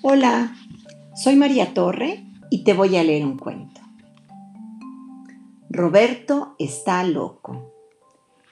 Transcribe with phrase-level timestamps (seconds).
[0.00, 0.54] Hola,
[1.16, 3.80] soy María Torre y te voy a leer un cuento.
[5.68, 7.72] Roberto está loco.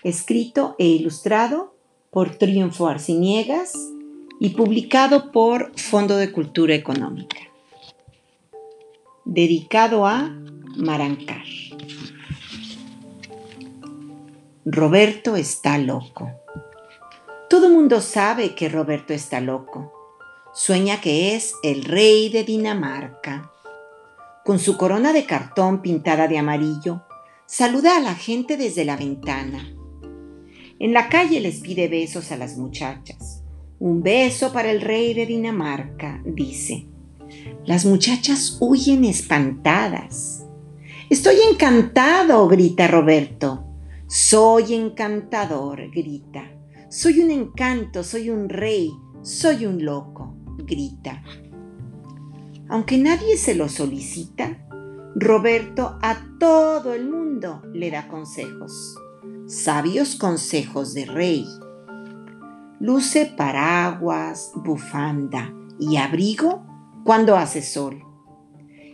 [0.02, 1.76] Escrito e ilustrado
[2.10, 3.74] por Triunfo Arciniegas
[4.40, 7.38] y publicado por Fondo de Cultura Económica.
[9.24, 10.36] Dedicado a
[10.76, 11.44] Marancar.
[14.64, 16.28] Roberto está loco.
[17.48, 19.95] Todo mundo sabe que Roberto está loco.
[20.58, 23.52] Sueña que es el rey de Dinamarca.
[24.42, 27.02] Con su corona de cartón pintada de amarillo,
[27.44, 29.70] saluda a la gente desde la ventana.
[30.78, 33.42] En la calle les pide besos a las muchachas.
[33.80, 36.86] Un beso para el rey de Dinamarca, dice.
[37.66, 40.46] Las muchachas huyen espantadas.
[41.10, 43.66] Estoy encantado, grita Roberto.
[44.06, 46.50] Soy encantador, grita.
[46.88, 48.90] Soy un encanto, soy un rey,
[49.20, 50.34] soy un loco,
[50.66, 51.22] grita.
[52.68, 54.66] Aunque nadie se lo solicita,
[55.14, 58.96] Roberto a todo el mundo le da consejos,
[59.46, 61.46] sabios consejos de rey.
[62.80, 66.66] Luce paraguas, bufanda y abrigo
[67.04, 68.02] cuando hace sol,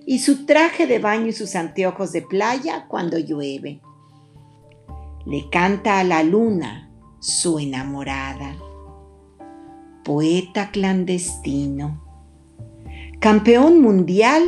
[0.07, 3.81] y su traje de baño y sus anteojos de playa cuando llueve.
[5.27, 8.55] Le canta a la luna, su enamorada.
[10.05, 12.03] Poeta clandestino.
[13.21, 14.43] Campeón mundial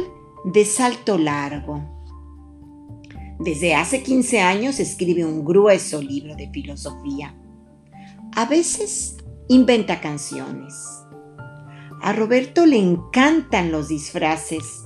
[0.44, 1.80] de salto largo.
[3.38, 7.36] Desde hace 15 años escribe un grueso libro de filosofía.
[8.34, 10.74] A veces inventa canciones.
[12.02, 14.82] A Roberto le encantan los disfraces.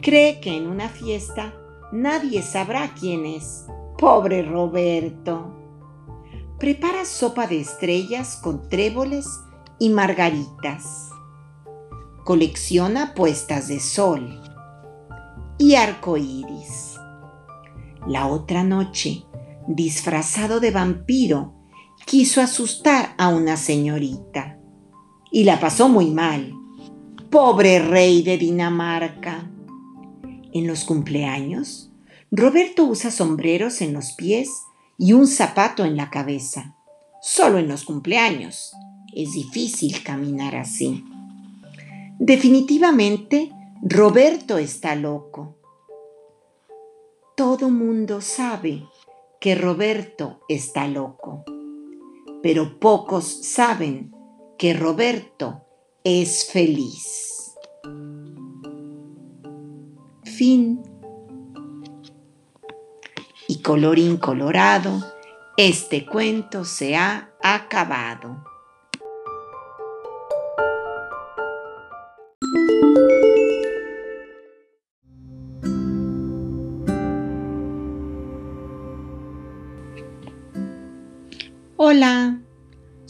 [0.00, 1.54] Cree que en una fiesta
[1.90, 3.66] nadie sabrá quién es.
[3.98, 5.56] Pobre Roberto.
[6.60, 9.26] Prepara sopa de estrellas con tréboles
[9.78, 11.10] y margaritas.
[12.24, 14.40] Colecciona puestas de sol
[15.58, 16.96] y arco iris.
[18.06, 19.24] La otra noche,
[19.66, 21.54] disfrazado de vampiro,
[22.06, 24.58] quiso asustar a una señorita
[25.30, 26.54] y la pasó muy mal.
[27.30, 29.50] Pobre rey de Dinamarca.
[30.52, 31.90] En los cumpleaños,
[32.30, 34.50] Roberto usa sombreros en los pies
[34.98, 36.76] y un zapato en la cabeza.
[37.20, 38.72] Solo en los cumpleaños.
[39.14, 41.04] Es difícil caminar así.
[42.18, 43.50] Definitivamente,
[43.82, 45.56] Roberto está loco.
[47.36, 48.82] Todo mundo sabe
[49.40, 51.44] que Roberto está loco,
[52.42, 54.12] pero pocos saben
[54.58, 55.62] que Roberto
[56.02, 57.54] es feliz.
[60.24, 60.82] Fin
[63.46, 65.04] y colorín colorado,
[65.56, 68.53] este cuento se ha acabado.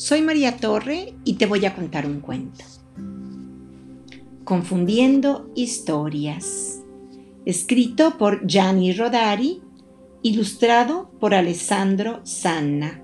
[0.05, 2.63] Soy María Torre y te voy a contar un cuento.
[4.45, 6.83] Confundiendo historias.
[7.47, 9.63] Escrito por Gianni Rodari
[10.21, 13.03] ilustrado por Alessandro Sanna,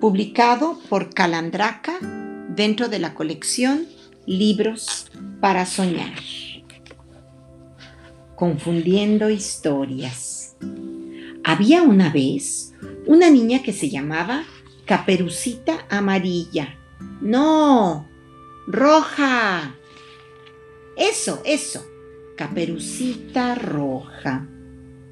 [0.00, 1.98] publicado por Calandraca
[2.56, 3.84] dentro de la colección
[4.24, 5.10] Libros
[5.42, 6.14] para Soñar.
[8.34, 10.56] Confundiendo historias.
[11.44, 12.72] Había una vez
[13.06, 14.44] una niña que se llamaba
[14.88, 16.78] Caperucita Amarilla.
[17.20, 18.08] No,
[18.66, 19.74] roja.
[20.96, 21.84] Eso, eso,
[22.38, 24.48] Caperucita Roja.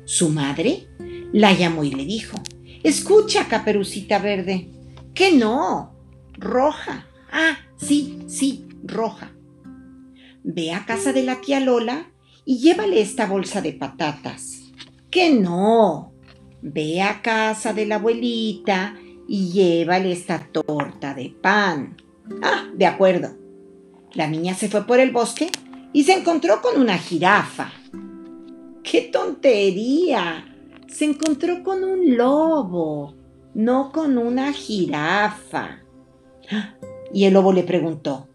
[0.06, 0.88] Su madre
[1.30, 2.38] la llamó y le dijo,
[2.84, 4.70] Escucha, caperucita verde,
[5.12, 5.94] que no,
[6.38, 7.06] roja.
[7.30, 9.32] Ah, sí, sí, roja.
[10.42, 12.10] Ve a casa de la tía Lola
[12.46, 14.72] y llévale esta bolsa de patatas.
[15.10, 16.14] Que no.
[16.62, 18.96] Ve a casa de la abuelita
[19.28, 21.96] y llévale esta torta de pan.
[22.42, 23.30] Ah, de acuerdo.
[24.12, 25.50] La niña se fue por el bosque
[25.92, 27.70] y se encontró con una jirafa.
[28.82, 30.52] ¡Qué tontería!
[30.88, 33.14] Se encontró con un lobo,
[33.54, 35.80] no con una jirafa.
[37.12, 38.28] Y el lobo le preguntó,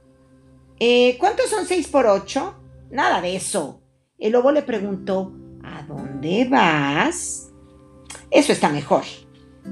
[0.79, 2.55] eh, ¿cuántos son seis por ocho?
[2.89, 3.81] Nada de eso.
[4.17, 5.33] El lobo le preguntó,
[5.63, 7.51] ¿a dónde vas?
[8.29, 9.03] Eso está mejor.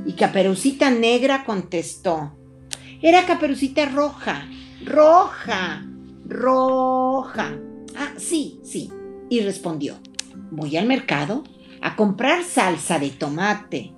[0.06, 2.36] Y Caperucita Negra contestó,
[3.02, 4.48] era Caperucita Roja,
[4.86, 5.86] roja,
[6.28, 7.58] roja.
[7.98, 8.90] Ah, sí, sí.
[9.30, 9.96] Y respondió,
[10.52, 11.44] voy al mercado
[11.82, 13.94] a comprar salsa de tomate.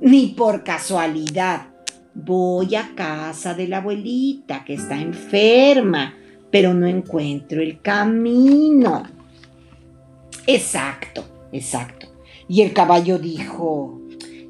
[0.00, 1.68] Ni por casualidad.
[2.14, 6.14] Voy a casa de la abuelita que está enferma.
[6.50, 9.04] pero no encuentro el camino.
[10.46, 12.08] Exacto, exacto.
[12.48, 13.99] Y el caballo dijo,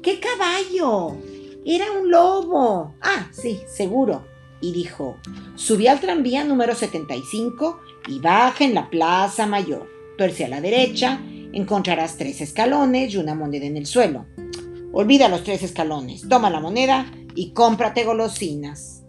[0.01, 1.17] ¿qué caballo?
[1.65, 2.95] Era un lobo.
[3.01, 4.25] Ah, sí, seguro.
[4.61, 5.17] Y dijo,
[5.55, 9.89] subí al tranvía número 75 y baja en la Plaza Mayor.
[10.17, 11.19] Tuerce a la derecha,
[11.53, 14.27] encontrarás tres escalones y una moneda en el suelo.
[14.93, 19.03] Olvida los tres escalones, toma la moneda y cómprate golosinas.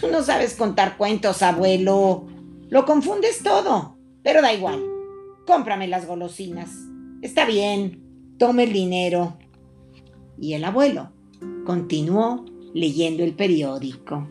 [0.00, 2.26] Tú no sabes contar cuentos, abuelo.
[2.68, 4.82] Lo confundes todo, pero da igual.
[5.46, 6.70] Cómprame las golosinas.
[7.22, 9.38] Está bien, tome el dinero.
[10.40, 11.10] Y el abuelo
[11.64, 12.44] continuó
[12.74, 14.28] leyendo el periódico.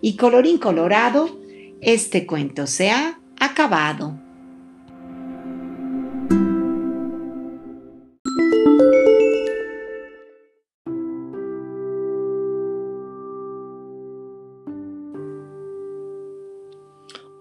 [0.00, 1.28] Y colorín colorado,
[1.80, 4.18] este cuento se ha acabado.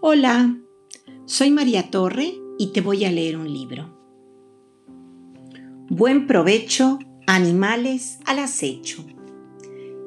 [0.01, 0.57] Hola,
[1.25, 3.95] soy María Torre y te voy a leer un libro.
[5.89, 6.99] Buen provecho,
[7.31, 9.05] animales al acecho.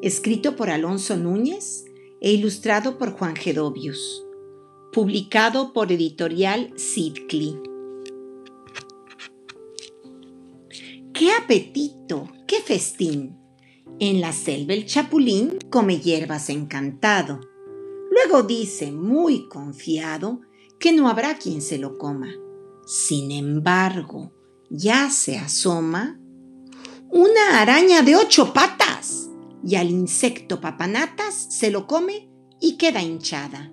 [0.03, 1.85] Escrito por Alonso Núñez
[2.21, 4.25] e ilustrado por Juan Gedovius.
[4.93, 7.61] Publicado por editorial Sidcli.
[11.15, 12.29] ¡Qué apetito!
[12.49, 13.39] ¡Qué festín!
[14.01, 17.39] En la selva el chapulín come hierbas encantado
[18.11, 20.41] Luego dice, muy confiado,
[20.81, 22.35] que no habrá quien se lo coma.
[22.85, 24.33] Sin embargo,
[24.71, 26.19] ya se asoma
[27.13, 29.29] una araña de ocho patas
[29.63, 33.71] y al insecto papanatas se lo come y queda hinchada.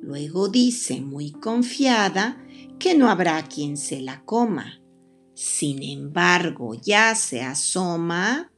[0.00, 2.42] Luego dice, muy confiada,
[2.78, 4.80] que no habrá quien se la coma.
[5.34, 8.52] Sin embargo, ya se asoma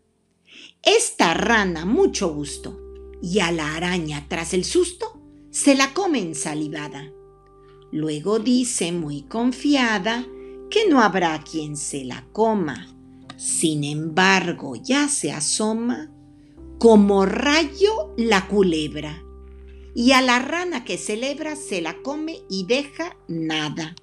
[0.83, 2.79] esta rana, mucho gusto
[3.23, 7.11] y a la araña tras el susto se la come ensalivada.
[7.91, 10.27] Luego dice muy confiada
[10.71, 12.89] que no habrá quien se la coma.
[13.43, 16.13] Sin embargo, ya se asoma
[16.79, 19.21] como rayo la culebra.
[19.97, 23.97] Y a la rana que celebra se la come y deja nada.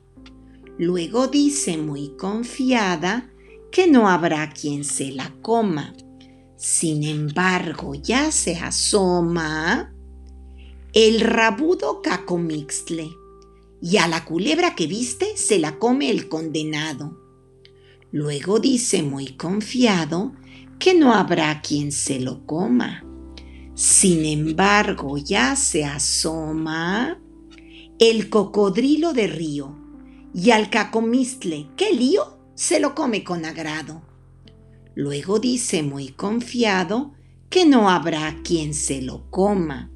[0.78, 3.32] Luego dice muy confiada
[3.72, 5.96] que no habrá quien se la coma.
[6.58, 9.96] Sin embargo, ya se asoma
[10.92, 13.10] el rabudo cacomixtle,
[13.82, 17.29] y a la culebra que viste se la come el condenado.
[18.12, 20.34] Luego dice muy confiado
[20.80, 23.06] que no habrá quien se lo coma.
[23.76, 27.22] Sin embargo, ya se asoma
[28.00, 29.78] el cocodrilo de río,
[30.34, 34.02] y al cacomistle, qué lío, se lo come con agrado.
[34.96, 37.14] Luego dice muy confiado
[37.50, 39.92] que no habrá quien se lo coma.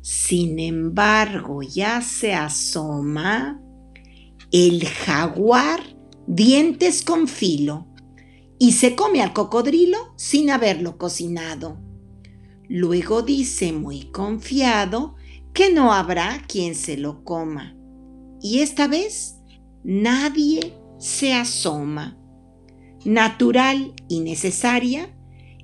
[0.00, 3.60] Sin embargo, ya se asoma
[4.50, 5.91] el jaguar
[6.26, 7.86] dientes con filo
[8.58, 11.78] y se come al cocodrilo sin haberlo cocinado.
[12.68, 15.16] Luego dice muy confiado
[15.52, 17.76] que no habrá quien se lo coma.
[18.40, 19.36] Y esta vez
[19.84, 22.18] nadie se asoma
[23.04, 25.14] natural y necesaria,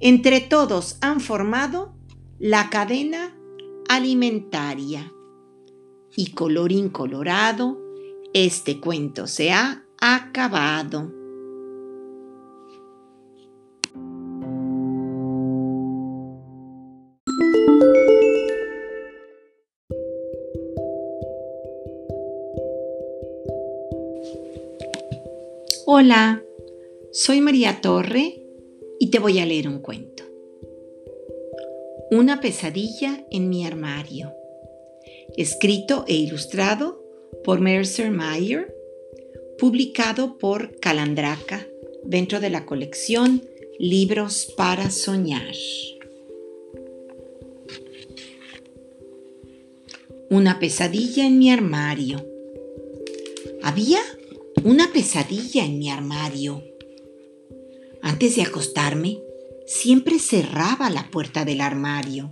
[0.01, 1.97] entre todos han formado
[2.39, 3.37] la cadena
[3.89, 5.13] alimentaria.
[6.17, 7.79] Y colorín colorado,
[8.33, 11.13] este cuento se ha acabado.
[25.87, 26.43] Hola.
[27.11, 28.43] Soy María Torre
[29.01, 30.23] y te voy a leer un cuento.
[32.11, 34.33] Una pesadilla en mi armario.
[35.37, 37.03] Escrito e ilustrado
[37.43, 38.78] por Mercer Meyer,
[39.59, 41.67] publicado por Calandraca
[42.05, 43.43] dentro de la colección
[43.79, 45.55] Libros para Soñar.
[50.31, 52.27] Una pesadilla en mi armario.
[53.63, 54.01] Había
[54.65, 56.63] una pesadilla en mi armario
[58.03, 59.21] antes de acostarme,
[59.67, 62.31] siempre cerraba la puerta del armario.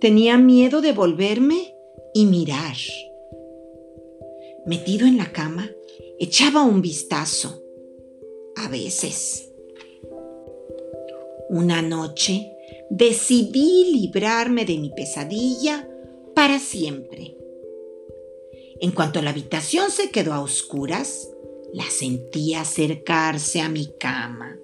[0.00, 1.74] Tenía miedo de volverme
[2.14, 2.76] y mirar.
[4.66, 5.70] Metido en la cama,
[6.18, 7.62] echaba un vistazo.
[8.56, 9.50] A veces.
[11.48, 12.52] Una noche
[12.90, 15.88] decidí librarme de mi pesadilla
[16.34, 17.36] para siempre.
[18.80, 21.30] En cuanto la habitación se quedó a oscuras,
[21.72, 24.58] la sentí acercarse a mi cama.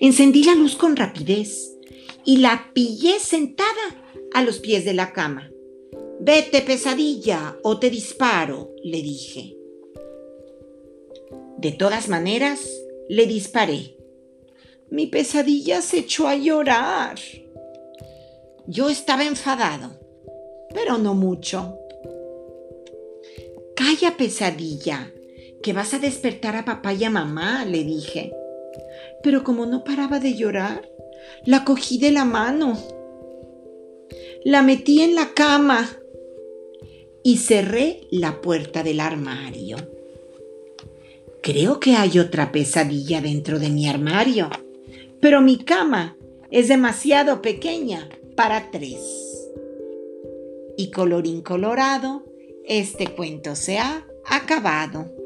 [0.00, 1.76] Encendí la luz con rapidez
[2.24, 3.68] y la pillé sentada
[4.34, 5.50] a los pies de la cama.
[6.22, 9.56] Vete, pesadilla, o te disparo, le dije.
[11.56, 12.60] De todas maneras,
[13.08, 13.96] le disparé.
[14.90, 17.18] Mi pesadilla se echó a llorar.
[18.66, 19.98] Yo estaba enfadado,
[20.74, 21.78] pero no mucho.
[23.74, 25.10] Calla, pesadilla,
[25.62, 28.30] que vas a despertar a papá y a mamá, le dije.
[29.22, 30.86] Pero como no paraba de llorar,
[31.46, 32.76] la cogí de la mano,
[34.44, 35.96] la metí en la cama
[37.22, 39.76] y cerré la puerta del armario.
[41.42, 44.50] Creo que hay otra pesadilla dentro de mi armario,
[45.20, 46.16] pero mi cama
[46.50, 48.98] es demasiado pequeña para tres.
[50.76, 52.24] Y colorín colorado,
[52.64, 55.19] este cuento se ha acabado.